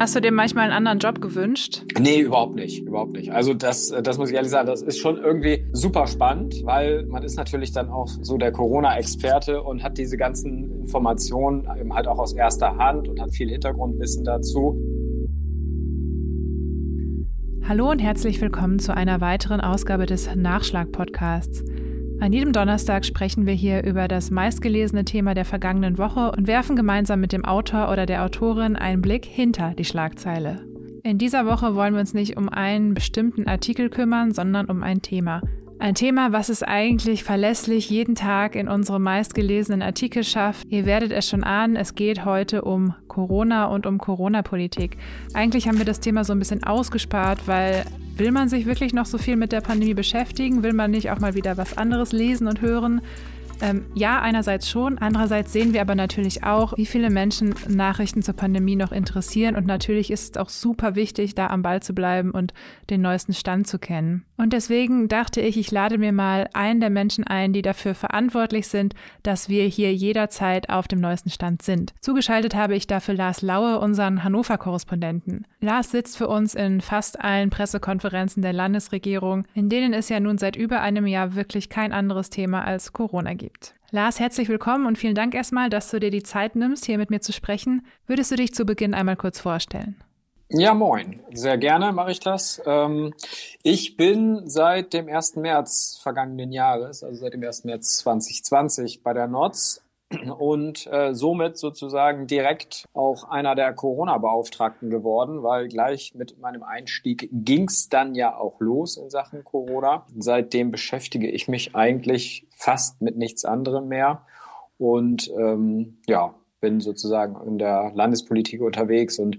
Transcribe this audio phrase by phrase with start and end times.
[0.00, 1.82] Hast du dir manchmal einen anderen Job gewünscht?
[1.98, 2.84] Nee, überhaupt nicht.
[2.84, 3.30] Überhaupt nicht.
[3.32, 7.22] Also das, das muss ich ehrlich sagen, das ist schon irgendwie super spannend, weil man
[7.22, 12.18] ist natürlich dann auch so der Corona-Experte und hat diese ganzen Informationen eben halt auch
[12.18, 14.76] aus erster Hand und hat viel Hintergrundwissen dazu.
[17.66, 21.62] Hallo und herzlich willkommen zu einer weiteren Ausgabe des Nachschlag-Podcasts.
[22.20, 26.76] An jedem Donnerstag sprechen wir hier über das meistgelesene Thema der vergangenen Woche und werfen
[26.76, 30.62] gemeinsam mit dem Autor oder der Autorin einen Blick hinter die Schlagzeile.
[31.02, 35.02] In dieser Woche wollen wir uns nicht um einen bestimmten Artikel kümmern, sondern um ein
[35.02, 35.42] Thema.
[35.80, 40.66] Ein Thema, was es eigentlich verlässlich jeden Tag in unsere meistgelesenen Artikel schafft.
[40.70, 44.96] Ihr werdet es schon ahnen, es geht heute um Corona und um Corona-Politik.
[45.34, 47.84] Eigentlich haben wir das Thema so ein bisschen ausgespart, weil
[48.16, 50.62] Will man sich wirklich noch so viel mit der Pandemie beschäftigen?
[50.62, 53.00] Will man nicht auch mal wieder was anderes lesen und hören?
[53.60, 54.98] Ähm, ja, einerseits schon.
[54.98, 59.56] Andererseits sehen wir aber natürlich auch, wie viele Menschen Nachrichten zur Pandemie noch interessieren.
[59.56, 62.52] Und natürlich ist es auch super wichtig, da am Ball zu bleiben und
[62.90, 64.24] den neuesten Stand zu kennen.
[64.36, 68.66] Und deswegen dachte ich, ich lade mir mal einen der Menschen ein, die dafür verantwortlich
[68.66, 71.94] sind, dass wir hier jederzeit auf dem neuesten Stand sind.
[72.00, 75.46] Zugeschaltet habe ich dafür Lars Laue, unseren Hannover-Korrespondenten.
[75.60, 80.38] Lars sitzt für uns in fast allen Pressekonferenzen der Landesregierung, in denen es ja nun
[80.38, 83.43] seit über einem Jahr wirklich kein anderes Thema als Corona gibt.
[83.90, 87.10] Lars, herzlich willkommen und vielen Dank erstmal, dass du dir die Zeit nimmst, hier mit
[87.10, 87.86] mir zu sprechen.
[88.06, 89.96] Würdest du dich zu Beginn einmal kurz vorstellen?
[90.48, 91.20] Ja, moin.
[91.32, 92.60] Sehr gerne mache ich das.
[92.66, 93.14] Ähm,
[93.62, 95.36] ich bin seit dem 1.
[95.36, 97.64] März vergangenen Jahres, also seit dem 1.
[97.64, 99.83] März 2020 bei der NOTS
[100.38, 107.28] und äh, somit sozusagen direkt auch einer der Corona-Beauftragten geworden, weil gleich mit meinem Einstieg
[107.32, 110.06] ging es dann ja auch los in Sachen Corona.
[110.16, 114.22] Seitdem beschäftige ich mich eigentlich fast mit nichts anderem mehr
[114.78, 119.36] und ähm, ja, bin sozusagen in der Landespolitik unterwegs und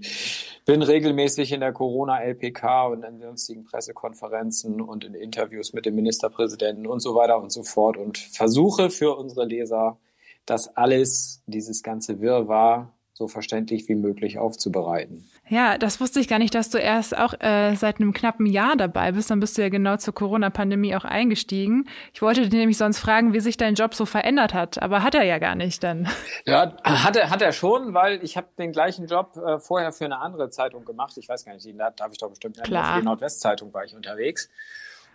[0.64, 6.86] bin regelmäßig in der Corona-LPK und in sonstigen Pressekonferenzen und in Interviews mit dem Ministerpräsidenten
[6.86, 9.98] und so weiter und so fort und versuche für unsere Leser
[10.46, 15.26] das alles, dieses ganze Wirrwarr so verständlich wie möglich aufzubereiten.
[15.48, 18.76] Ja, das wusste ich gar nicht, dass du erst auch äh, seit einem knappen Jahr
[18.76, 19.30] dabei bist.
[19.30, 21.88] Dann bist du ja genau zur Corona-Pandemie auch eingestiegen.
[22.12, 25.14] Ich wollte dir nämlich sonst fragen, wie sich dein Job so verändert hat, aber hat
[25.14, 26.06] er ja gar nicht dann.
[26.44, 30.04] Ja, hat er, hat er schon, weil ich habe den gleichen Job äh, vorher für
[30.04, 31.16] eine andere Zeitung gemacht.
[31.16, 32.94] Ich weiß gar nicht, da darf ich doch bestimmt Klar.
[32.94, 34.50] Für die Nordwestzeitung war ich unterwegs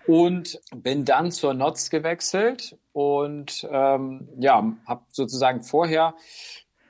[0.07, 6.15] und bin dann zur NOTS gewechselt und ähm, ja, habe sozusagen vorher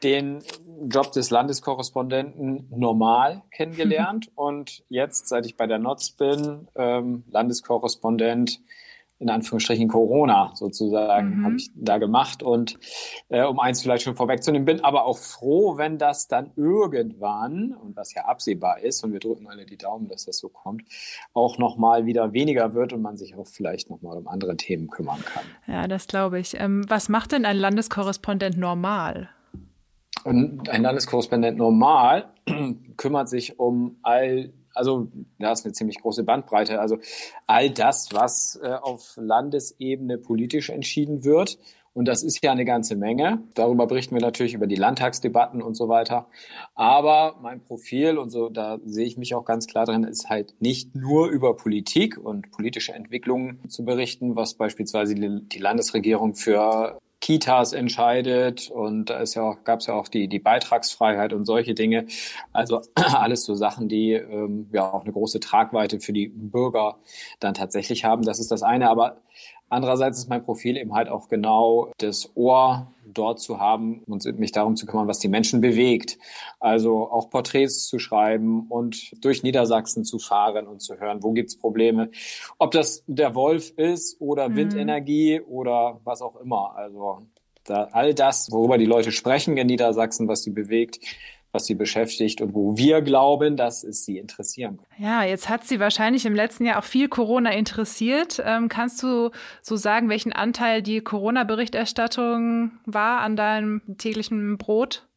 [0.04, 0.40] den
[0.88, 4.32] Job des Landeskorrespondenten normal kennengelernt.
[4.36, 8.62] Und jetzt, seit ich bei der NOTS bin, ähm, Landeskorrespondent
[9.22, 11.46] in Anführungsstrichen Corona sozusagen mhm.
[11.46, 12.80] habe ich da gemacht und
[13.30, 17.96] äh, um eins vielleicht schon vorwegzunehmen, bin aber auch froh, wenn das dann irgendwann und
[17.96, 20.84] was ja absehbar ist und wir drücken alle die Daumen, dass das so kommt,
[21.34, 24.58] auch noch mal wieder weniger wird und man sich auch vielleicht noch mal um andere
[24.58, 25.44] Themen kümmern kann.
[25.68, 26.60] Ja, das glaube ich.
[26.60, 29.30] Ähm, was macht denn ein Landeskorrespondent normal?
[30.24, 32.34] Und ein Landeskorrespondent normal
[32.98, 35.08] kümmert sich um all, also
[35.40, 36.98] da ist eine ziemlich große Bandbreite, also
[37.48, 41.58] all das, was äh, auf Landesebene politisch entschieden wird.
[41.94, 43.44] Und das ist ja eine ganze Menge.
[43.54, 46.28] Darüber berichten wir natürlich über die Landtagsdebatten und so weiter.
[46.74, 50.56] Aber mein Profil, und so, da sehe ich mich auch ganz klar drin, ist halt
[50.60, 57.72] nicht nur über Politik und politische Entwicklungen zu berichten, was beispielsweise die Landesregierung für Kitas
[57.72, 61.76] entscheidet und da ist ja auch, gab es ja auch die, die Beitragsfreiheit und solche
[61.76, 62.08] Dinge.
[62.52, 66.98] Also alles so Sachen, die ähm, ja auch eine große Tragweite für die Bürger
[67.40, 68.24] dann tatsächlich haben.
[68.24, 68.90] Das ist das eine.
[68.90, 69.18] Aber
[69.72, 74.52] Andererseits ist mein Profil eben halt auch genau das Ohr dort zu haben und mich
[74.52, 76.18] darum zu kümmern, was die Menschen bewegt.
[76.60, 81.58] Also auch Porträts zu schreiben und durch Niedersachsen zu fahren und zu hören, wo gibt's
[81.58, 82.12] Probleme.
[82.58, 84.56] Ob das der Wolf ist oder mhm.
[84.56, 86.76] Windenergie oder was auch immer.
[86.76, 87.28] Also
[87.64, 91.00] da, all das, worüber die Leute sprechen in Niedersachsen, was sie bewegt,
[91.52, 95.80] was sie beschäftigt und wo wir glauben, dass es sie interessieren Ja, jetzt hat sie
[95.80, 98.42] wahrscheinlich im letzten Jahr auch viel Corona interessiert.
[98.46, 99.32] Ähm, kannst du
[99.62, 105.08] so sagen, welchen Anteil die Corona-Berichterstattung war an deinem täglichen Brot?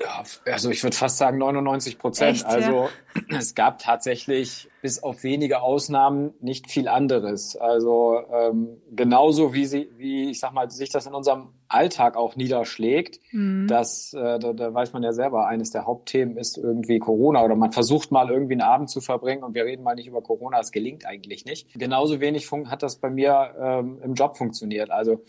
[0.00, 2.44] Ja, also ich würde fast sagen 99 Prozent.
[2.44, 2.88] Also ja?
[3.28, 7.56] Es gab tatsächlich bis auf wenige Ausnahmen nicht viel anderes.
[7.56, 12.36] Also ähm, genauso wie sie, wie ich sag mal, sich das in unserem Alltag auch
[12.36, 13.66] niederschlägt, mhm.
[13.66, 17.56] dass äh, da, da weiß man ja selber, eines der Hauptthemen ist irgendwie Corona oder
[17.56, 20.60] man versucht mal irgendwie einen Abend zu verbringen und wir reden mal nicht über Corona,
[20.60, 21.78] es gelingt eigentlich nicht.
[21.78, 24.90] Genauso wenig hat das bei mir ähm, im Job funktioniert.
[24.90, 25.22] Also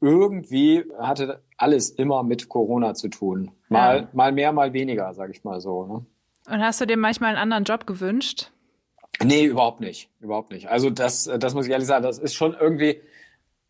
[0.00, 3.52] irgendwie hatte alles immer mit Corona zu tun.
[3.68, 4.08] Mal, ja.
[4.12, 5.86] mal mehr, mal weniger, sage ich mal so.
[5.86, 6.06] Ne?
[6.48, 8.50] Und hast du dir manchmal einen anderen Job gewünscht?
[9.22, 10.10] Nee, überhaupt nicht.
[10.20, 10.68] Überhaupt nicht.
[10.68, 13.00] Also das, das muss ich ehrlich sagen, das ist schon irgendwie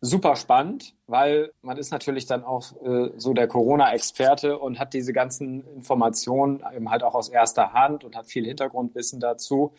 [0.01, 5.13] super spannend, weil man ist natürlich dann auch äh, so der Corona-Experte und hat diese
[5.13, 9.73] ganzen Informationen eben halt auch aus erster Hand und hat viel Hintergrundwissen dazu.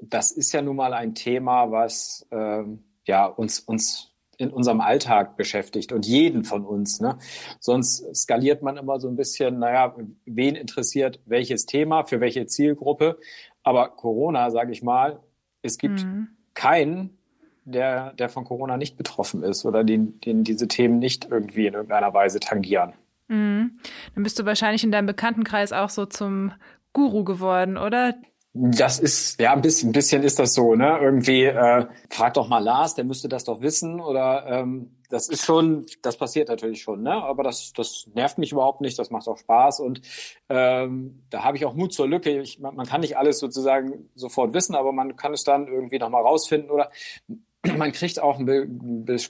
[0.00, 2.64] Das ist ja nun mal ein Thema, was äh,
[3.06, 4.09] ja uns uns
[4.40, 7.00] in unserem Alltag beschäftigt und jeden von uns.
[7.00, 7.18] Ne?
[7.58, 9.94] Sonst skaliert man immer so ein bisschen, naja,
[10.26, 13.18] wen interessiert welches Thema, für welche Zielgruppe.
[13.62, 15.20] Aber Corona, sage ich mal,
[15.62, 16.28] es gibt mhm.
[16.54, 17.18] keinen,
[17.64, 21.74] der, der von Corona nicht betroffen ist oder den, den diese Themen nicht irgendwie in
[21.74, 22.94] irgendeiner Weise tangieren.
[23.28, 23.78] Mhm.
[24.14, 26.52] Dann bist du wahrscheinlich in deinem Bekanntenkreis auch so zum
[26.92, 28.14] Guru geworden, oder?
[28.52, 30.98] Das ist, ja, ein bisschen, ein bisschen ist das so, ne?
[31.00, 34.00] Irgendwie, äh, frag doch mal Lars, der müsste das doch wissen.
[34.00, 37.12] Oder ähm, das ist schon, das passiert natürlich schon, ne?
[37.12, 39.78] Aber das, das nervt mich überhaupt nicht, das macht auch Spaß.
[39.78, 40.02] Und
[40.48, 42.40] ähm, da habe ich auch Mut zur Lücke.
[42.40, 45.98] Ich, man, man kann nicht alles sozusagen sofort wissen, aber man kann es dann irgendwie
[45.98, 46.90] nochmal rausfinden oder
[47.76, 48.66] man kriegt auch ein be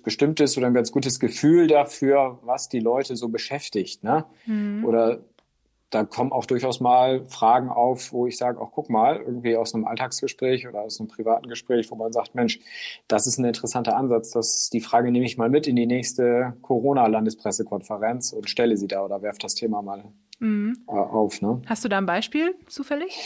[0.03, 4.25] bestimmtes oder ein ganz gutes Gefühl dafür, was die Leute so beschäftigt, ne?
[4.47, 4.85] Mhm.
[4.85, 5.21] Oder
[5.91, 9.75] da kommen auch durchaus mal Fragen auf, wo ich sage, auch guck mal, irgendwie aus
[9.75, 12.61] einem Alltagsgespräch oder aus einem privaten Gespräch, wo man sagt, Mensch,
[13.09, 14.31] das ist ein interessanter Ansatz.
[14.31, 19.05] Das, die Frage nehme ich mal mit in die nächste Corona-Landespressekonferenz und stelle sie da
[19.05, 20.05] oder werfe das Thema mal
[20.39, 20.79] mhm.
[20.89, 21.43] Äh, auf.
[21.43, 21.61] Ne?
[21.67, 23.19] Hast du da ein Beispiel zufällig?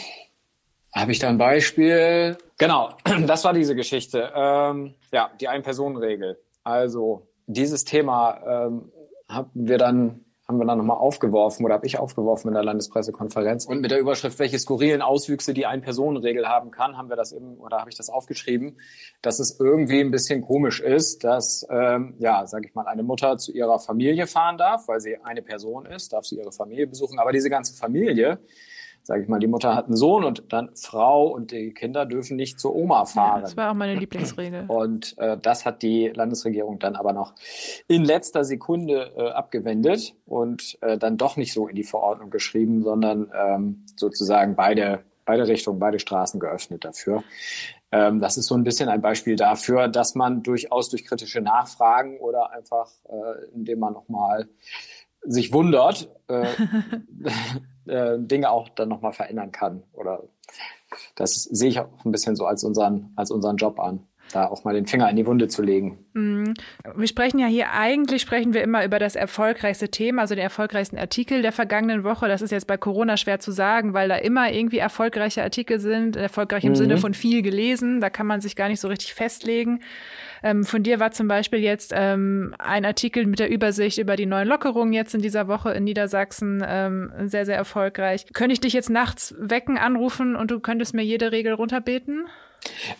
[0.95, 2.39] Habe ich da ein Beispiel?
[2.57, 2.91] Genau,
[3.27, 4.33] das war diese Geschichte.
[4.35, 6.39] Ähm, ja, die Ein-Personen-Regel.
[6.63, 8.91] Also dieses Thema ähm,
[9.29, 13.65] haben wir dann haben wir dann nochmal aufgeworfen oder habe ich aufgeworfen in der Landespressekonferenz.
[13.65, 17.57] Und mit der Überschrift, welche skurrilen Auswüchse die Ein-Personen-Regel haben kann, haben wir das eben
[17.57, 18.79] oder habe ich das aufgeschrieben,
[19.23, 23.39] dass es irgendwie ein bisschen komisch ist, dass, ähm, ja, sage ich mal, eine Mutter
[23.39, 27.19] zu ihrer Familie fahren darf, weil sie eine Person ist, darf sie ihre Familie besuchen,
[27.19, 28.39] aber diese ganze Familie
[29.05, 32.37] sage ich mal, die Mutter hat einen Sohn und dann Frau und die Kinder dürfen
[32.37, 33.37] nicht zur Oma fahren.
[33.37, 34.65] Ja, das war auch meine Lieblingsregel.
[34.69, 37.35] Und äh, das hat die Landesregierung dann aber noch
[37.87, 42.83] in letzter Sekunde äh, abgewendet und äh, dann doch nicht so in die Verordnung geschrieben,
[42.83, 47.23] sondern ähm, sozusagen beide, beide Richtungen, beide Straßen geöffnet dafür.
[47.93, 52.19] Ähm, das ist so ein bisschen ein Beispiel dafür, dass man durchaus durch kritische Nachfragen
[52.21, 54.49] oder einfach, äh, indem man nochmal
[55.27, 56.47] sich wundert, äh,
[57.87, 59.83] äh, Dinge auch dann nochmal verändern kann.
[59.93, 60.23] Oder
[61.15, 64.65] das sehe ich auch ein bisschen so als unseren, als unseren Job an da auch
[64.65, 65.99] mal den Finger in die Wunde zu legen.
[66.13, 66.55] Mhm.
[66.97, 70.99] Wir sprechen ja hier, eigentlich sprechen wir immer über das erfolgreichste Thema, also den erfolgreichsten
[70.99, 72.29] Artikel der vergangenen Woche.
[72.29, 76.17] Das ist jetzt bei Corona schwer zu sagen, weil da immer irgendwie erfolgreiche Artikel sind,
[76.17, 76.77] erfolgreich im mhm.
[76.77, 78.01] Sinne von viel gelesen.
[78.01, 79.81] Da kann man sich gar nicht so richtig festlegen.
[80.43, 84.27] Ähm, von dir war zum Beispiel jetzt ähm, ein Artikel mit der Übersicht über die
[84.27, 88.27] neuen Lockerungen jetzt in dieser Woche in Niedersachsen ähm, sehr, sehr erfolgreich.
[88.33, 92.27] Könnte ich dich jetzt nachts wecken, anrufen und du könntest mir jede Regel runterbeten?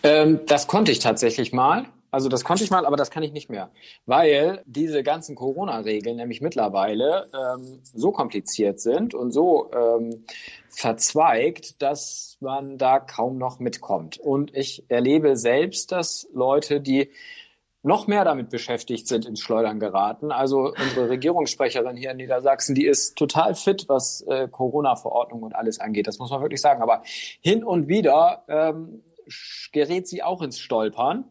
[0.03, 1.85] Ähm, das konnte ich tatsächlich mal.
[2.15, 3.71] Also das konnte ich mal, aber das kann ich nicht mehr,
[4.05, 10.23] weil diese ganzen Corona-Regeln nämlich mittlerweile ähm, so kompliziert sind und so ähm,
[10.69, 14.17] verzweigt, dass man da kaum noch mitkommt.
[14.17, 17.11] Und ich erlebe selbst, dass Leute, die
[17.85, 20.31] noch mehr damit beschäftigt sind, ins Schleudern geraten.
[20.31, 25.79] Also unsere Regierungssprecherin hier in Niedersachsen, die ist total fit, was äh, Corona-Verordnung und alles
[25.79, 26.07] angeht.
[26.07, 26.81] Das muss man wirklich sagen.
[26.81, 27.03] Aber
[27.41, 29.03] hin und wieder ähm,
[29.71, 31.25] gerät sie auch ins Stolpern.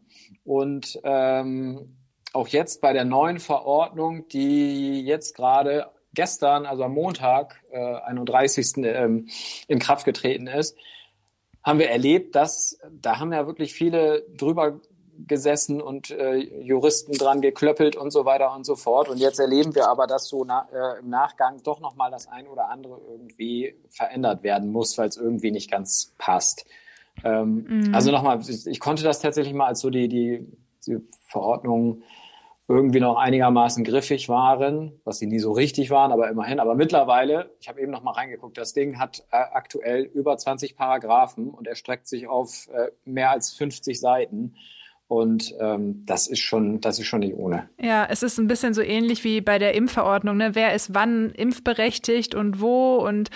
[0.45, 1.97] Und ähm,
[2.33, 8.79] auch jetzt bei der neuen Verordnung, die jetzt gerade gestern, also am Montag, äh, 31.
[8.79, 9.29] Ähm,
[9.69, 10.77] in Kraft getreten ist,
[11.63, 14.81] haben wir erlebt, dass da haben ja wirklich viele drüber
[15.27, 19.09] gesessen und äh, Juristen dran geklöppelt und so weiter und so fort.
[19.09, 22.47] Und jetzt erleben wir aber, dass so na, äh, im Nachgang doch nochmal das ein
[22.49, 26.67] oder andere irgendwie verändert werden muss, weil es irgendwie nicht ganz passt.
[27.23, 27.95] Ähm, mhm.
[27.95, 30.47] Also nochmal, ich, ich, konnte das tatsächlich mal, als so die, die,
[30.87, 32.03] die Verordnungen
[32.67, 36.61] irgendwie noch einigermaßen griffig waren, was sie nie so richtig waren, aber immerhin.
[36.61, 40.75] Aber mittlerweile, ich habe eben noch mal reingeguckt, das Ding hat äh, aktuell über 20
[40.75, 44.57] Paragraphen und erstreckt sich auf äh, mehr als 50 Seiten.
[45.07, 47.69] Und ähm, das ist schon, das ist schon nicht ohne.
[47.79, 50.39] Ja, es ist ein bisschen so ähnlich wie bei der Impfverordnung.
[50.39, 50.55] Ne?
[50.55, 53.29] Wer ist wann impfberechtigt und wo und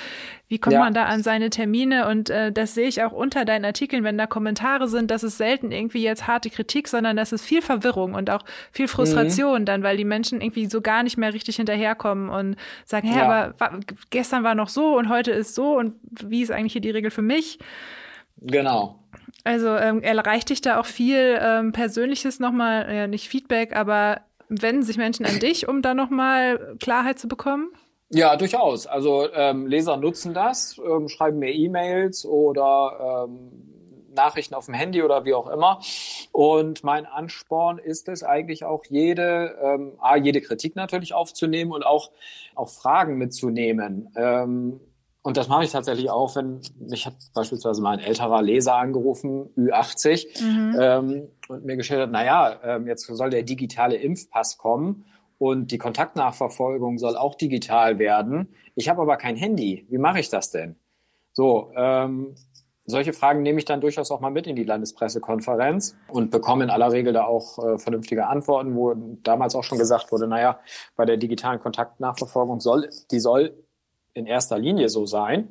[0.49, 0.81] wie kommt ja.
[0.81, 2.09] man da an seine Termine?
[2.09, 5.37] Und äh, das sehe ich auch unter deinen Artikeln, wenn da Kommentare sind, dass es
[5.37, 9.67] selten irgendwie jetzt harte Kritik, sondern das ist viel Verwirrung und auch viel Frustration mhm.
[9.67, 12.57] dann, weil die Menschen irgendwie so gar nicht mehr richtig hinterherkommen und
[12.87, 13.25] sagen, hä, ja.
[13.27, 16.81] aber wa gestern war noch so und heute ist so und wie ist eigentlich hier
[16.81, 17.59] die Regel für mich?
[18.41, 18.99] Genau.
[19.45, 24.83] Also ähm, erreicht dich da auch viel ähm, Persönliches nochmal, ja nicht Feedback, aber wenden
[24.83, 27.71] sich Menschen an dich, um da nochmal Klarheit zu bekommen?
[28.11, 28.87] Ja, durchaus.
[28.87, 33.69] Also ähm, Leser nutzen das, ähm, schreiben mir E-Mails oder ähm,
[34.15, 35.81] Nachrichten auf dem Handy oder wie auch immer.
[36.33, 41.85] Und mein Ansporn ist es eigentlich auch jede, ähm, A, jede Kritik natürlich aufzunehmen und
[41.85, 42.11] auch,
[42.55, 44.11] auch Fragen mitzunehmen.
[44.17, 44.81] Ähm,
[45.23, 49.51] und das mache ich tatsächlich auch, wenn mich hat beispielsweise mal ein älterer Leser angerufen,
[49.57, 50.77] Ü80, mhm.
[50.81, 55.05] ähm, und mir geschildert, naja, ähm, jetzt soll der digitale Impfpass kommen
[55.39, 58.55] und die Kontaktnachverfolgung soll auch digital werden.
[58.75, 59.87] Ich habe aber kein Handy.
[59.89, 60.77] Wie mache ich das denn?
[61.33, 62.35] So, ähm,
[62.85, 66.71] solche Fragen nehme ich dann durchaus auch mal mit in die Landespressekonferenz und bekomme in
[66.71, 70.59] aller Regel da auch äh, vernünftige Antworten, wo damals auch schon gesagt wurde, naja,
[70.97, 73.55] bei der digitalen Kontaktnachverfolgung soll, die soll
[74.19, 75.49] in erster Linie so sein.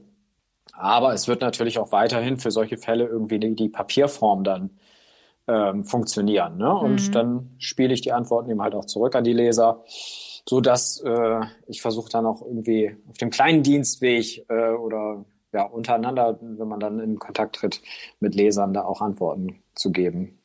[0.74, 4.69] Aber es wird natürlich auch weiterhin für solche Fälle irgendwie die, die Papierform dann
[5.47, 6.57] ähm, funktionieren.
[6.57, 6.74] Ne?
[6.74, 7.12] Und mhm.
[7.12, 9.83] dann spiele ich die Antworten eben halt auch zurück an die Leser,
[10.47, 15.63] so dass äh, ich versuche dann auch irgendwie auf dem kleinen Dienstweg äh, oder ja,
[15.63, 17.81] untereinander, wenn man dann in Kontakt tritt
[18.19, 20.38] mit Lesern, da auch Antworten zu geben.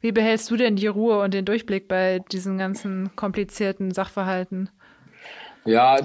[0.00, 4.70] Wie behältst du denn die Ruhe und den Durchblick bei diesen ganzen komplizierten Sachverhalten?
[5.64, 5.98] Ja,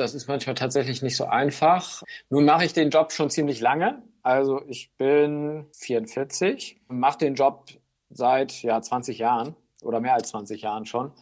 [0.00, 2.02] das ist manchmal tatsächlich nicht so einfach.
[2.30, 4.02] Nun mache ich den Job schon ziemlich lange.
[4.22, 7.66] Also ich bin 44, mache den Job
[8.10, 11.12] seit ja 20 Jahren oder mehr als 20 Jahren schon.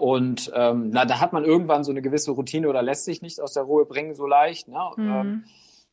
[0.00, 3.40] Und ähm, na, da hat man irgendwann so eine gewisse Routine oder lässt sich nicht
[3.40, 4.68] aus der Ruhe bringen so leicht.
[4.68, 4.78] Ne?
[4.96, 5.10] Mhm.
[5.10, 5.44] Ähm,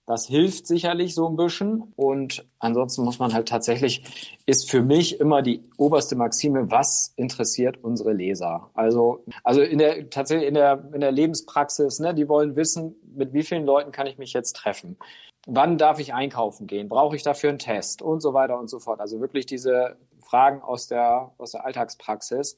[0.05, 1.93] das hilft sicherlich so ein bisschen.
[1.95, 4.03] Und ansonsten muss man halt tatsächlich,
[4.45, 8.69] ist für mich immer die oberste Maxime, was interessiert unsere Leser?
[8.73, 13.33] Also, also in der, tatsächlich in der, in der Lebenspraxis, ne, die wollen wissen, mit
[13.33, 14.97] wie vielen Leuten kann ich mich jetzt treffen?
[15.47, 16.87] Wann darf ich einkaufen gehen?
[16.87, 18.01] Brauche ich dafür einen Test?
[18.01, 18.99] Und so weiter und so fort.
[18.99, 22.57] Also wirklich diese Fragen aus der, aus der Alltagspraxis.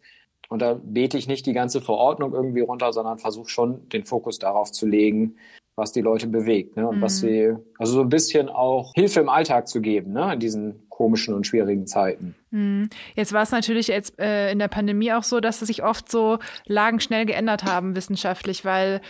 [0.49, 4.37] Und da bete ich nicht die ganze Verordnung irgendwie runter, sondern versuche schon den Fokus
[4.39, 5.37] darauf zu legen,
[5.75, 6.87] was die Leute bewegt ne?
[6.87, 7.01] und mhm.
[7.01, 10.33] was sie, also so ein bisschen auch Hilfe im Alltag zu geben, ne?
[10.33, 12.35] in diesen komischen und schwierigen Zeiten.
[12.51, 12.89] Mhm.
[13.15, 16.37] Jetzt war es natürlich jetzt äh, in der Pandemie auch so, dass sich oft so
[16.65, 19.01] Lagen schnell geändert haben wissenschaftlich, weil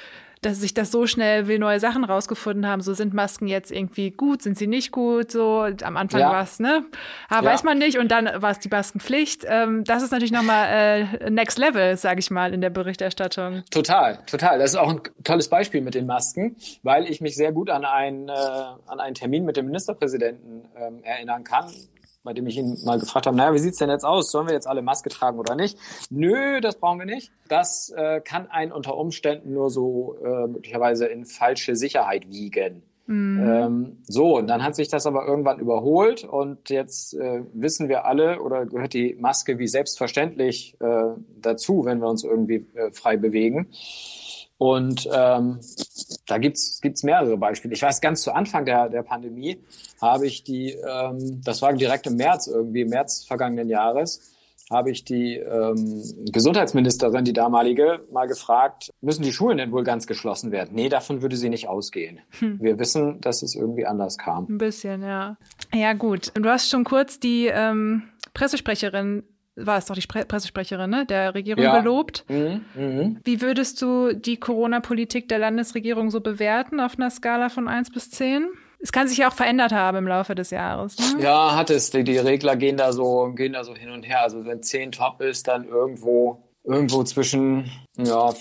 [0.45, 2.81] dass sich das so schnell will neue Sachen rausgefunden haben.
[2.81, 5.31] So sind Masken jetzt irgendwie gut, sind sie nicht gut?
[5.31, 6.31] So am Anfang ja.
[6.31, 6.85] war es, ne?
[7.29, 7.53] Aber ja.
[7.53, 7.97] weiß man nicht.
[7.97, 9.45] Und dann war es die Maskenpflicht.
[9.47, 13.63] Ähm, das ist natürlich nochmal äh, Next Level, sage ich mal, in der Berichterstattung.
[13.71, 14.59] Total, total.
[14.59, 17.85] Das ist auch ein tolles Beispiel mit den Masken, weil ich mich sehr gut an,
[17.85, 21.67] ein, äh, an einen Termin mit dem Ministerpräsidenten ähm, erinnern kann
[22.23, 24.31] bei dem ich ihn mal gefragt habe, naja, wie sieht's denn jetzt aus?
[24.31, 25.77] Sollen wir jetzt alle Maske tragen oder nicht?
[26.09, 27.31] Nö, das brauchen wir nicht.
[27.49, 32.83] Das äh, kann einen unter Umständen nur so äh, möglicherweise in falsche Sicherheit wiegen.
[33.05, 33.43] Mhm.
[33.45, 38.05] Ähm, so, und dann hat sich das aber irgendwann überholt und jetzt äh, wissen wir
[38.05, 43.17] alle oder gehört die Maske wie selbstverständlich äh, dazu, wenn wir uns irgendwie äh, frei
[43.17, 43.67] bewegen.
[44.57, 45.59] Und ähm,
[46.27, 47.73] da gibt's gibt's mehrere Beispiele.
[47.73, 49.59] Ich weiß, ganz zu Anfang der, der Pandemie
[50.01, 54.33] habe ich die, ähm, das war direkt im März irgendwie, im März vergangenen Jahres,
[54.71, 60.07] habe ich die ähm, Gesundheitsministerin, die damalige, mal gefragt, müssen die Schulen denn wohl ganz
[60.07, 60.71] geschlossen werden?
[60.73, 62.19] Nee, davon würde sie nicht ausgehen.
[62.39, 62.59] Hm.
[62.61, 64.47] Wir wissen, dass es irgendwie anders kam.
[64.49, 65.37] Ein bisschen, ja.
[65.73, 66.31] Ja, gut.
[66.35, 69.23] Du hast schon kurz die ähm, Pressesprecherin
[69.55, 71.79] war es doch die Pressesprecherin ne, der Regierung ja.
[71.79, 72.25] gelobt.
[72.27, 72.65] Mhm.
[72.75, 73.19] Mhm.
[73.23, 78.09] Wie würdest du die Corona-Politik der Landesregierung so bewerten auf einer Skala von 1 bis
[78.11, 78.47] 10?
[78.79, 80.97] Es kann sich ja auch verändert haben im Laufe des Jahres.
[80.97, 81.23] Ne?
[81.23, 81.89] Ja, hat es.
[81.91, 84.21] Die, die, Regler gehen da so, gehen da so hin und her.
[84.21, 88.33] Also wenn 10 top ist, dann irgendwo, irgendwo zwischen ja,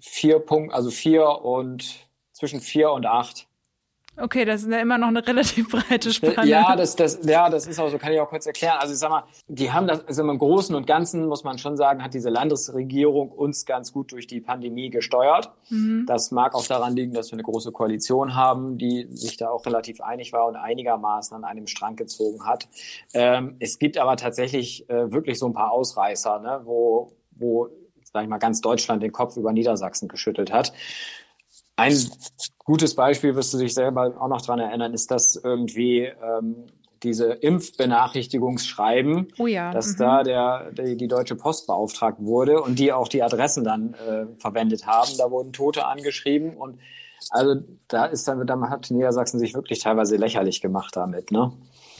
[0.00, 3.47] vier Punkten, also vier und zwischen vier und acht.
[4.20, 6.48] Okay, das ist ja immer noch eine relativ breite Spanne.
[6.48, 8.76] Ja, das, das, ja, das ist auch so, kann ich auch kurz erklären.
[8.80, 11.76] Also ich sag mal, die haben das, also im Großen und Ganzen muss man schon
[11.76, 15.52] sagen, hat diese Landesregierung uns ganz gut durch die Pandemie gesteuert.
[15.70, 16.04] Mhm.
[16.06, 19.64] Das mag auch daran liegen, dass wir eine große Koalition haben, die sich da auch
[19.66, 22.68] relativ einig war und einigermaßen an einem Strang gezogen hat.
[23.14, 27.68] Ähm, es gibt aber tatsächlich äh, wirklich so ein paar Ausreißer, ne, wo, wo,
[28.12, 30.72] sag ich mal, ganz Deutschland den Kopf über Niedersachsen geschüttelt hat.
[31.76, 31.96] Ein
[32.68, 36.66] gutes Beispiel, wirst du dich selber auch noch dran erinnern, ist, dass irgendwie ähm,
[37.02, 39.72] diese Impfbenachrichtigungsschreiben, oh ja.
[39.72, 39.96] dass mhm.
[39.96, 44.26] da der, der, die Deutsche Post beauftragt wurde und die auch die Adressen dann äh,
[44.36, 45.10] verwendet haben.
[45.16, 46.78] Da wurden Tote angeschrieben und
[47.30, 47.54] also
[47.88, 51.32] da ist dann, da hat Niedersachsen sich wirklich teilweise lächerlich gemacht damit.
[51.32, 51.52] Ne?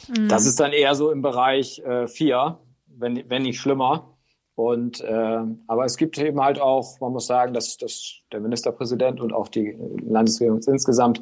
[0.07, 0.27] Mhm.
[0.27, 4.18] Das ist dann eher so im Bereich äh, vier, wenn, wenn nicht schlimmer.
[4.59, 9.21] Und äh, aber es gibt eben halt auch, man muss sagen, dass, dass der Ministerpräsident
[9.21, 11.21] und auch die Landesregierung insgesamt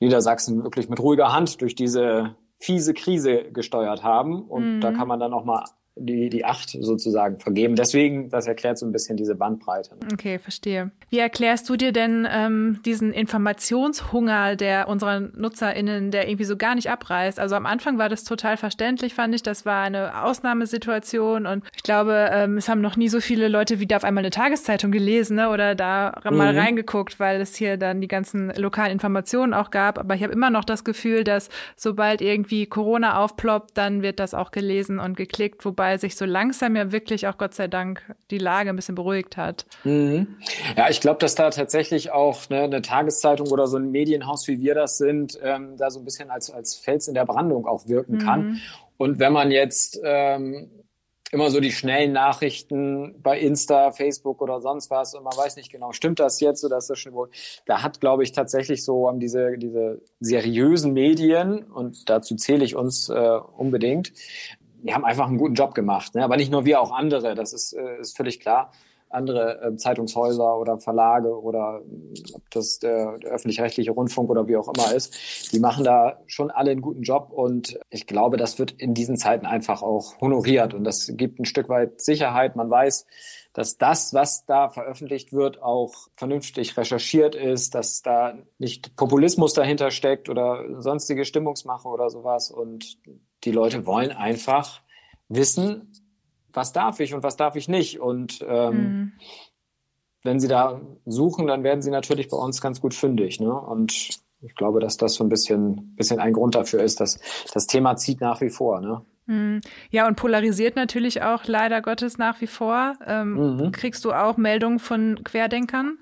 [0.00, 4.42] Niedersachsen wirklich mit ruhiger Hand durch diese fiese Krise gesteuert haben.
[4.42, 4.80] Und mhm.
[4.80, 5.66] da kann man dann auch mal
[5.98, 7.76] die, die Acht sozusagen vergeben.
[7.76, 9.90] Deswegen, das erklärt so ein bisschen diese Bandbreite.
[9.96, 10.08] Ne?
[10.12, 10.90] Okay, verstehe.
[11.10, 16.74] Wie erklärst du dir denn ähm, diesen Informationshunger der unserer NutzerInnen, der irgendwie so gar
[16.74, 17.40] nicht abreißt?
[17.40, 19.42] Also am Anfang war das total verständlich, fand ich.
[19.42, 23.80] Das war eine Ausnahmesituation und ich glaube, ähm, es haben noch nie so viele Leute
[23.80, 25.50] wieder auf einmal eine Tageszeitung gelesen ne?
[25.50, 26.36] oder da mhm.
[26.36, 29.98] mal reingeguckt, weil es hier dann die ganzen lokalen Informationen auch gab.
[29.98, 34.34] Aber ich habe immer noch das Gefühl, dass sobald irgendwie Corona aufploppt, dann wird das
[34.34, 38.38] auch gelesen und geklickt, wobei sich so langsam ja wirklich auch Gott sei Dank die
[38.38, 39.64] Lage ein bisschen beruhigt hat.
[39.84, 40.36] Mhm.
[40.76, 44.60] Ja, ich glaube, dass da tatsächlich auch ne, eine Tageszeitung oder so ein Medienhaus, wie
[44.60, 47.88] wir das sind, ähm, da so ein bisschen als, als Fels in der Brandung auch
[47.88, 48.46] wirken kann.
[48.46, 48.60] Mhm.
[48.98, 50.70] Und wenn man jetzt ähm,
[51.30, 55.70] immer so die schnellen Nachrichten bei Insta, Facebook oder sonst was und man weiß nicht
[55.70, 57.28] genau, stimmt das jetzt oder ist das schon wohl.
[57.66, 62.76] Da hat, glaube ich, tatsächlich so um, diese, diese seriösen Medien und dazu zähle ich
[62.76, 64.12] uns äh, unbedingt,
[64.82, 66.14] die haben einfach einen guten Job gemacht.
[66.14, 66.24] Ne?
[66.24, 68.70] Aber nicht nur wir, auch andere, das ist, äh, ist völlig klar
[69.10, 74.56] andere äh, Zeitungshäuser oder Verlage oder äh, ob das der, der öffentlich-rechtliche Rundfunk oder wie
[74.56, 78.58] auch immer ist, die machen da schon alle einen guten Job und ich glaube, das
[78.58, 82.56] wird in diesen Zeiten einfach auch honoriert und das gibt ein Stück weit Sicherheit.
[82.56, 83.06] Man weiß,
[83.52, 89.90] dass das, was da veröffentlicht wird, auch vernünftig recherchiert ist, dass da nicht Populismus dahinter
[89.90, 92.98] steckt oder sonstige Stimmungsmache oder sowas und
[93.44, 94.82] die Leute wollen einfach
[95.28, 95.92] wissen,
[96.52, 98.00] was darf ich und was darf ich nicht.
[98.00, 99.12] Und ähm, mhm.
[100.22, 103.40] wenn sie da suchen, dann werden sie natürlich bei uns ganz gut fündig.
[103.40, 103.52] Ne?
[103.52, 107.18] Und ich glaube, dass das so ein bisschen, bisschen ein Grund dafür ist, dass
[107.52, 108.80] das Thema zieht nach wie vor.
[108.80, 109.02] Ne?
[109.26, 109.60] Mhm.
[109.90, 112.94] Ja, und polarisiert natürlich auch leider Gottes nach wie vor.
[113.06, 113.72] Ähm, mhm.
[113.72, 115.98] Kriegst du auch Meldungen von Querdenkern?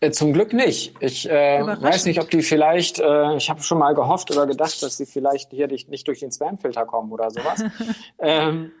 [0.00, 0.94] Äh, zum Glück nicht.
[1.00, 4.82] Ich äh, weiß nicht, ob die vielleicht, äh, ich habe schon mal gehofft oder gedacht,
[4.82, 7.64] dass sie vielleicht hier nicht durch den Spamfilter kommen oder sowas.
[8.18, 8.72] ähm,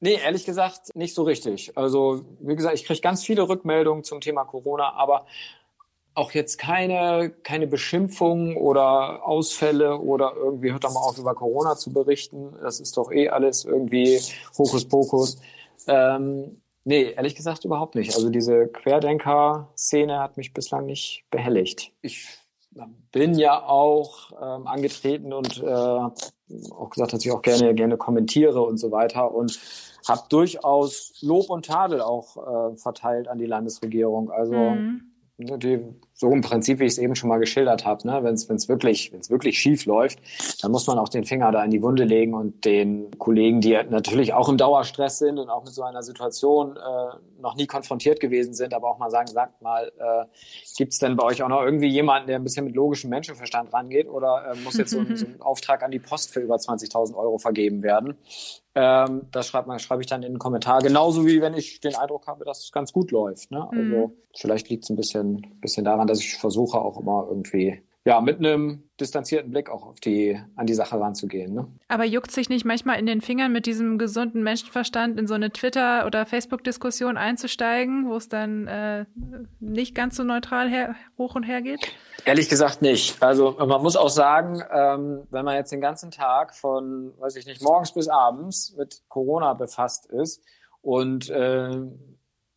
[0.00, 1.78] Nee, ehrlich gesagt nicht so richtig.
[1.78, 5.24] Also, wie gesagt, ich kriege ganz viele Rückmeldungen zum Thema Corona, aber
[6.14, 11.76] auch jetzt keine, keine Beschimpfungen oder Ausfälle oder irgendwie hört doch mal auf, über Corona
[11.76, 12.54] zu berichten.
[12.60, 14.20] Das ist doch eh alles irgendwie
[14.58, 15.38] Hokuspokus.
[15.86, 18.14] Ähm, nee, ehrlich gesagt überhaupt nicht.
[18.14, 21.92] Also diese Querdenker-Szene hat mich bislang nicht behelligt.
[22.02, 22.26] Ich
[23.12, 28.60] bin ja auch ähm, angetreten und äh, auch gesagt, dass ich auch gerne gerne kommentiere
[28.62, 29.58] und so weiter und
[30.08, 34.30] habe durchaus Lob und Tadel auch äh, verteilt an die Landesregierung.
[34.30, 35.13] Also mhm.
[35.36, 35.80] Die,
[36.12, 38.22] so im Prinzip, wie ich es eben schon mal geschildert habe, ne?
[38.22, 40.20] wenn es wirklich, wenn's wirklich schief läuft,
[40.62, 43.76] dann muss man auch den Finger da in die Wunde legen und den Kollegen, die
[43.90, 48.20] natürlich auch im Dauerstress sind und auch mit so einer Situation äh, noch nie konfrontiert
[48.20, 50.24] gewesen sind, aber auch mal sagen, sagt mal, äh,
[50.76, 53.72] gibt es denn bei euch auch noch irgendwie jemanden, der ein bisschen mit logischem Menschenverstand
[53.72, 57.16] rangeht oder äh, muss jetzt so, so ein Auftrag an die Post für über 20.000
[57.16, 58.16] Euro vergeben werden?
[58.74, 60.80] Ähm, das schreibe ich dann in den Kommentar.
[60.80, 63.50] Genauso wie wenn ich den Eindruck habe, dass es ganz gut läuft.
[63.50, 63.68] Ne?
[63.70, 64.12] Also mhm.
[64.36, 68.38] vielleicht liegt es ein bisschen, bisschen daran, dass ich versuche auch immer irgendwie ja, mit
[68.38, 71.54] einem distanzierten Blick auch auf die, an die Sache ranzugehen.
[71.54, 71.66] Ne?
[71.88, 75.50] Aber juckt sich nicht manchmal in den Fingern mit diesem gesunden Menschenverstand in so eine
[75.50, 79.06] Twitter- oder Facebook-Diskussion einzusteigen, wo es dann äh,
[79.58, 81.80] nicht ganz so neutral her, hoch und her geht?
[82.26, 83.22] Ehrlich gesagt nicht.
[83.22, 87.46] Also man muss auch sagen, ähm, wenn man jetzt den ganzen Tag von, weiß ich
[87.46, 90.42] nicht, morgens bis abends mit Corona befasst ist
[90.82, 91.70] und äh,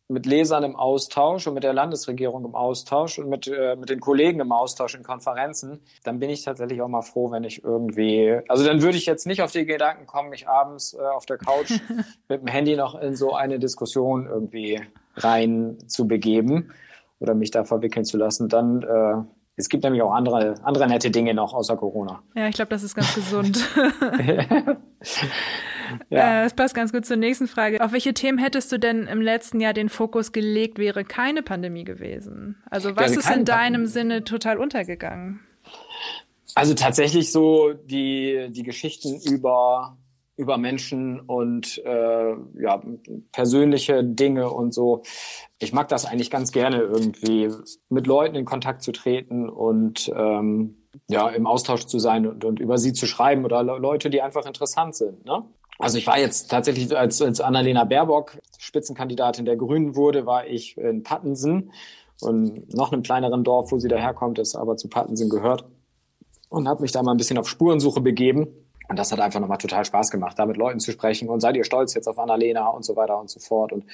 [0.08, 4.00] mit Lesern im Austausch und mit der Landesregierung im Austausch und mit, äh, mit den
[4.00, 8.40] Kollegen im Austausch in Konferenzen, dann bin ich tatsächlich auch mal froh, wenn ich irgendwie,
[8.48, 11.36] also dann würde ich jetzt nicht auf die Gedanken kommen, mich abends äh, auf der
[11.36, 11.72] Couch
[12.28, 14.80] mit dem Handy noch in so eine Diskussion irgendwie
[15.16, 16.72] rein zu begeben
[17.20, 18.48] oder mich da verwickeln zu lassen.
[18.48, 19.22] Dann äh,
[19.56, 22.22] es gibt nämlich auch andere, andere nette Dinge noch außer Corona.
[22.34, 23.68] Ja, ich glaube, das ist ganz gesund.
[26.10, 26.40] ja.
[26.40, 27.82] Äh, das passt ganz gut zur nächsten Frage.
[27.82, 31.84] Auf welche Themen hättest du denn im letzten Jahr den Fokus gelegt, wäre keine Pandemie
[31.84, 32.56] gewesen?
[32.70, 33.86] Also was ist in deinem Pandemie.
[33.86, 35.40] Sinne total untergegangen?
[36.54, 39.96] Also tatsächlich so die, die Geschichten über
[40.38, 42.80] über Menschen und äh, ja,
[43.32, 45.02] persönliche Dinge und so.
[45.58, 47.50] Ich mag das eigentlich ganz gerne irgendwie,
[47.88, 52.60] mit Leuten in Kontakt zu treten und ähm, ja, im Austausch zu sein und, und
[52.60, 55.24] über sie zu schreiben oder Leute, die einfach interessant sind.
[55.24, 55.42] Ne?
[55.78, 60.76] Also ich war jetzt tatsächlich, als, als Annalena Baerbock Spitzenkandidatin der Grünen wurde, war ich
[60.76, 61.72] in Pattensen
[62.20, 65.64] und noch einem kleineren Dorf, wo sie daherkommt, das aber zu Pattensen gehört
[66.48, 68.48] und habe mich da mal ein bisschen auf Spurensuche begeben
[68.88, 71.56] und das hat einfach nochmal total Spaß gemacht, da mit Leuten zu sprechen und seid
[71.56, 73.72] ihr stolz jetzt auf Annalena und so weiter und so fort.
[73.72, 73.84] Und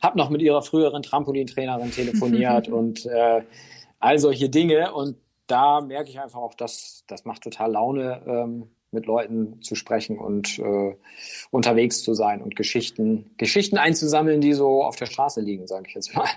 [0.00, 3.42] hab noch mit ihrer früheren Trampolintrainerin telefoniert und äh,
[3.98, 4.94] all solche Dinge.
[4.94, 5.16] Und
[5.48, 10.18] da merke ich einfach auch, dass das macht total Laune, ähm, mit Leuten zu sprechen
[10.18, 10.96] und äh,
[11.50, 15.94] unterwegs zu sein und Geschichten, Geschichten einzusammeln, die so auf der Straße liegen, sage ich
[15.94, 16.28] jetzt mal.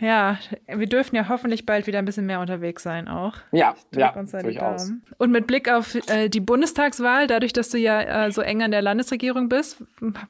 [0.00, 3.34] Ja, wir dürfen ja hoffentlich bald wieder ein bisschen mehr unterwegs sein auch.
[3.52, 4.92] Ja, ja, durchaus.
[5.18, 8.70] Und mit Blick auf äh, die Bundestagswahl, dadurch, dass du ja äh, so eng an
[8.70, 9.82] der Landesregierung bist,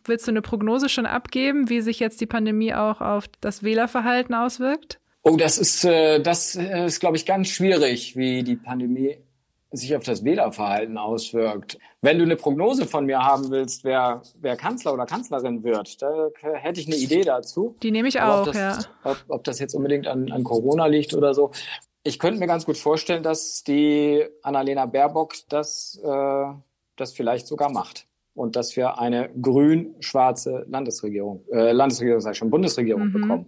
[0.04, 4.34] willst du eine Prognose schon abgeben, wie sich jetzt die Pandemie auch auf das Wählerverhalten
[4.34, 5.00] auswirkt?
[5.22, 9.18] Oh, das ist, äh, das ist, glaube ich, ganz schwierig, wie die Pandemie
[9.70, 11.78] sich auf das Wählerverhalten auswirkt.
[12.00, 16.28] Wenn du eine Prognose von mir haben willst, wer, wer Kanzler oder Kanzlerin wird, da
[16.54, 17.76] hätte ich eine Idee dazu.
[17.82, 18.78] Die nehme ich Aber auch, ob das, ja.
[19.04, 21.50] Ob, ob das jetzt unbedingt an, an Corona liegt oder so.
[22.02, 26.44] Ich könnte mir ganz gut vorstellen, dass die Annalena Baerbock das, äh,
[26.96, 28.06] das vielleicht sogar macht.
[28.34, 33.12] Und dass wir eine grün-schwarze Landesregierung, äh, Landesregierung, sag ich schon, Bundesregierung mhm.
[33.12, 33.46] bekommen.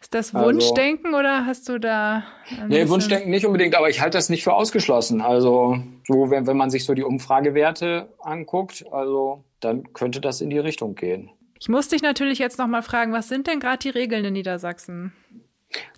[0.00, 2.22] Ist das also Wunschdenken also, oder hast du da.
[2.68, 5.20] Nee, Wunschdenken nicht unbedingt, aber ich halte das nicht für ausgeschlossen.
[5.20, 10.50] Also, so, wenn, wenn man sich so die Umfragewerte anguckt, also, dann könnte das in
[10.50, 11.30] die Richtung gehen.
[11.58, 15.12] Ich muss dich natürlich jetzt nochmal fragen, was sind denn gerade die Regeln in Niedersachsen?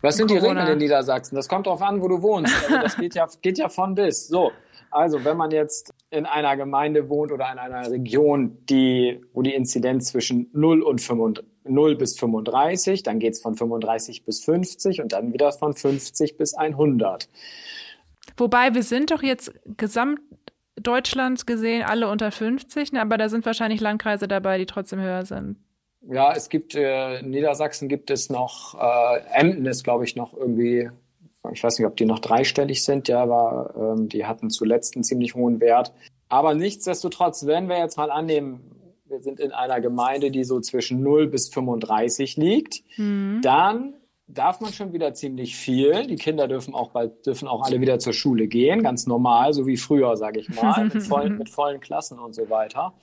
[0.01, 0.43] Was sind Corona?
[0.43, 1.37] die Regeln in Niedersachsen?
[1.37, 2.55] Das kommt darauf an, wo du wohnst.
[2.65, 4.29] Also das geht ja, geht ja von bis.
[4.29, 4.51] So,
[4.91, 9.55] also wenn man jetzt in einer Gemeinde wohnt oder in einer Region, die, wo die
[9.55, 15.13] Inzidenz zwischen 0 und 35, 0 bis 35, dann geht's von 35 bis 50 und
[15.13, 17.29] dann wieder von 50 bis 100.
[18.37, 23.01] Wobei wir sind doch jetzt gesamtdeutschland gesehen alle unter 50, ne?
[23.01, 25.57] aber da sind wahrscheinlich Landkreise dabei, die trotzdem höher sind.
[26.03, 30.33] Ja, es gibt äh, in Niedersachsen gibt es noch, äh, Emden ist glaube ich noch
[30.35, 30.91] irgendwie,
[31.53, 35.05] ich weiß nicht, ob die noch dreistellig sind, ja, aber ähm, die hatten zuletzt einen
[35.05, 35.93] ziemlich hohen Wert.
[36.29, 38.77] Aber nichtsdestotrotz, wenn wir jetzt mal annehmen,
[39.07, 43.41] wir sind in einer Gemeinde, die so zwischen 0 bis 35 liegt, mhm.
[43.43, 43.95] dann
[44.29, 46.07] darf man schon wieder ziemlich viel.
[46.07, 49.67] Die Kinder dürfen auch bald, dürfen auch alle wieder zur Schule gehen, ganz normal, so
[49.67, 52.95] wie früher, sage ich mal, mit vollen, mit vollen Klassen und so weiter.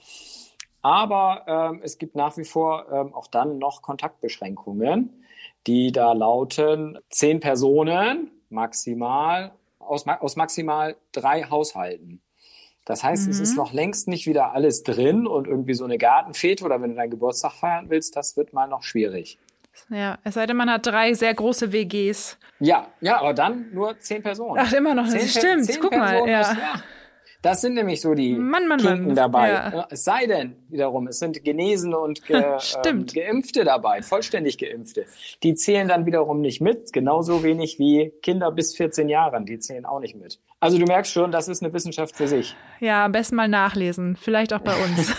[0.82, 5.24] Aber ähm, es gibt nach wie vor ähm, auch dann noch Kontaktbeschränkungen,
[5.68, 12.22] die da lauten, zehn Personen maximal aus, aus maximal drei Haushalten.
[12.86, 13.32] Das heißt, mhm.
[13.32, 13.58] es ist mhm.
[13.58, 17.12] noch längst nicht wieder alles drin und irgendwie so eine Gartenfete oder wenn du deinen
[17.12, 19.38] Geburtstag feiern willst, das wird mal noch schwierig.
[19.90, 22.38] Ja, es sei denn, man hat drei sehr große WGs.
[22.60, 24.58] Ja, ja, aber dann nur zehn Personen.
[24.60, 25.66] Ach, immer noch, zehn, das stimmt.
[25.66, 26.42] Zehn Guck Personen mal, ja.
[26.42, 26.84] Ist, ja.
[27.48, 29.16] Das sind nämlich so die Mann, Mann, Kinken Mann.
[29.16, 29.52] dabei.
[29.52, 29.88] Ja.
[29.90, 32.44] Es sei denn, wiederum, es sind Genesene und ge,
[32.86, 35.06] ähm, Geimpfte dabei, vollständig Geimpfte.
[35.44, 39.86] Die zählen dann wiederum nicht mit, genauso wenig wie Kinder bis 14 Jahren, die zählen
[39.86, 40.42] auch nicht mit.
[40.60, 42.54] Also du merkst schon, das ist eine Wissenschaft für sich.
[42.82, 45.16] Ja, am besten mal nachlesen, vielleicht auch bei uns.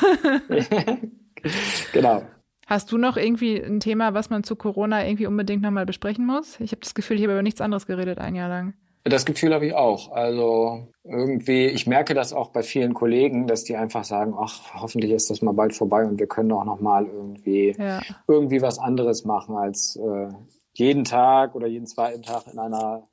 [1.95, 2.25] genau.
[2.67, 6.61] Hast du noch irgendwie ein Thema, was man zu Corona irgendwie unbedingt nochmal besprechen muss?
[6.61, 8.75] Ich habe das Gefühl, ich habe über nichts anderes geredet ein Jahr lang.
[9.05, 10.13] Das Gefühl habe ich auch.
[10.13, 15.13] Also irgendwie, ich merke das auch bei vielen Kollegen, dass die einfach sagen, ach, hoffentlich
[15.13, 18.01] ist das mal bald vorbei und wir können auch noch mal irgendwie ja.
[18.27, 20.29] irgendwie was anderes machen als äh,
[20.75, 23.09] jeden Tag oder jeden zweiten Tag in einer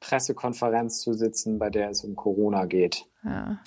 [0.00, 3.06] Pressekonferenz zu sitzen, bei der es um Corona geht.
[3.24, 3.60] Ja.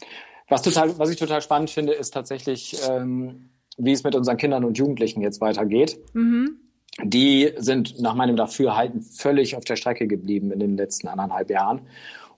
[0.49, 4.65] Was total, was ich total spannend finde, ist tatsächlich, ähm, wie es mit unseren Kindern
[4.65, 5.99] und Jugendlichen jetzt weitergeht.
[6.13, 6.62] Mhm
[7.01, 11.81] die sind nach meinem Dafürhalten völlig auf der Strecke geblieben in den letzten anderthalb Jahren.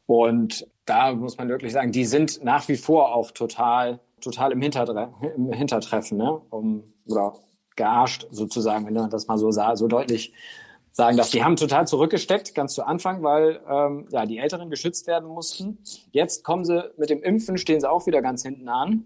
[0.06, 4.62] Und da muss man wirklich sagen, die sind nach wie vor auch total, total im,
[4.62, 6.42] Hintertre im Hintertreffen, ne?
[6.50, 7.34] Um, oder
[7.76, 10.34] gearscht sozusagen, wenn man das mal so, so deutlich
[10.92, 11.30] sagen darf.
[11.32, 15.80] Die haben total zurückgesteckt, ganz zu Anfang, weil ähm, ja, die Älteren geschützt werden mussten.
[16.12, 19.04] Jetzt kommen sie mit dem Impfen, stehen sie auch wieder ganz hinten an.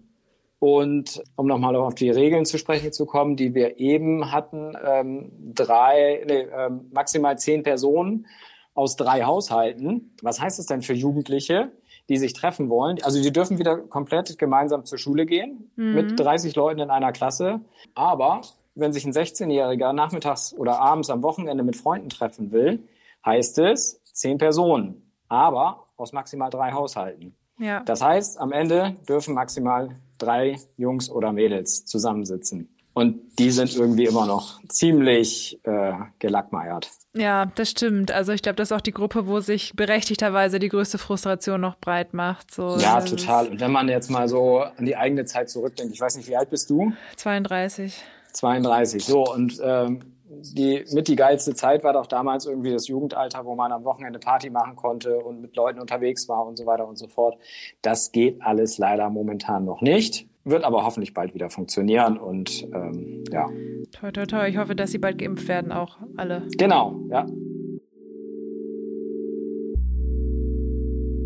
[0.60, 5.32] Und um nochmal auf die Regeln zu sprechen zu kommen, die wir eben hatten, ähm,
[5.54, 8.26] drei, nee, ähm, maximal zehn Personen
[8.74, 10.14] aus drei Haushalten.
[10.22, 11.72] Was heißt das denn für Jugendliche,
[12.10, 12.98] die sich treffen wollen?
[13.02, 15.94] Also die dürfen wieder komplett gemeinsam zur Schule gehen mhm.
[15.94, 17.62] mit 30 Leuten in einer Klasse.
[17.94, 18.42] Aber
[18.74, 22.86] wenn sich ein 16-Jähriger nachmittags oder abends am Wochenende mit Freunden treffen will,
[23.24, 27.34] heißt es zehn Personen, aber aus maximal drei Haushalten.
[27.58, 27.80] Ja.
[27.84, 32.68] Das heißt, am Ende dürfen maximal drei Jungs oder Mädels zusammensitzen.
[32.92, 36.90] Und die sind irgendwie immer noch ziemlich äh, gelackmeiert.
[37.14, 38.10] Ja, das stimmt.
[38.10, 41.78] Also ich glaube, das ist auch die Gruppe, wo sich berechtigterweise die größte Frustration noch
[41.78, 42.52] breit macht.
[42.52, 43.48] So, ja, total.
[43.48, 46.36] Und wenn man jetzt mal so an die eigene Zeit zurückdenkt, ich weiß nicht, wie
[46.36, 46.92] alt bist du?
[47.16, 48.02] 32.
[48.32, 49.04] 32.
[49.04, 50.00] So, und ähm,
[50.42, 54.18] die mit die geilste Zeit war doch damals irgendwie das Jugendalter, wo man am Wochenende
[54.18, 57.38] Party machen konnte und mit Leuten unterwegs war und so weiter und so fort.
[57.82, 63.24] Das geht alles leider momentan noch nicht, wird aber hoffentlich bald wieder funktionieren und ähm,
[63.32, 63.48] ja.
[63.92, 64.48] Toi, toi, toi.
[64.48, 66.42] Ich hoffe, dass sie bald geimpft werden, auch alle.
[66.56, 67.26] Genau, ja.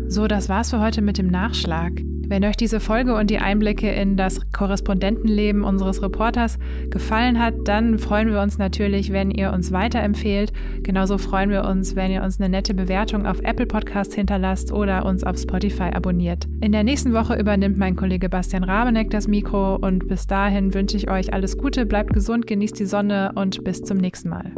[0.07, 1.93] So, das war's für heute mit dem Nachschlag.
[2.27, 6.57] Wenn euch diese Folge und die Einblicke in das Korrespondentenleben unseres Reporters
[6.89, 10.51] gefallen hat, dann freuen wir uns natürlich, wenn ihr uns weiterempfehlt.
[10.81, 15.05] Genauso freuen wir uns, wenn ihr uns eine nette Bewertung auf Apple Podcasts hinterlasst oder
[15.05, 16.47] uns auf Spotify abonniert.
[16.61, 20.97] In der nächsten Woche übernimmt mein Kollege Bastian Rabeneck das Mikro und bis dahin wünsche
[20.97, 24.51] ich euch alles Gute, bleibt gesund, genießt die Sonne und bis zum nächsten Mal.